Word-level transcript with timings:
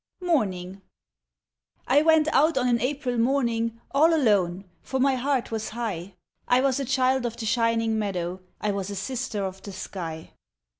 Morning 0.23 0.81
I 1.85 2.01
went 2.01 2.27
out 2.29 2.57
on 2.57 2.67
an 2.67 2.81
April 2.81 3.19
morning 3.19 3.79
All 3.91 4.15
alone, 4.15 4.65
for 4.81 4.99
my 4.99 5.13
heart 5.13 5.51
was 5.51 5.69
high, 5.77 6.15
I 6.47 6.59
was 6.59 6.79
a 6.79 6.85
child 6.85 7.23
of 7.23 7.37
the 7.37 7.45
shining 7.45 7.99
meadow, 7.99 8.39
I 8.59 8.71
was 8.71 8.89
a 8.89 8.95
sister 8.95 9.45
of 9.45 9.61
the 9.61 9.71
sky. 9.71 10.31